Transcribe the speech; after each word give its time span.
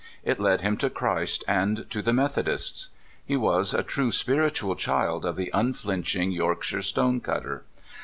It 0.23 0.39
led 0.39 0.61
him 0.61 0.77
to 0.77 0.89
Christ 0.89 1.43
and 1.47 1.87
to 1.91 2.01
the 2.01 2.11
Methodists. 2.11 2.89
He 3.23 3.37
was 3.37 3.71
a 3.71 3.83
true 3.83 4.09
spiritual 4.09 4.75
child 4.75 5.25
of 5.25 5.35
the 5.35 5.51
unflinching 5.53 6.31
Yorkshire 6.31 6.81
stone 6.81 7.19
cutter. 7.21 7.65